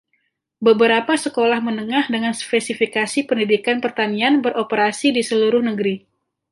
[0.67, 5.95] Beberapa sekolah menengah dengan spesifikasi pendidikan pertanian beroperasi di seluruh negeri.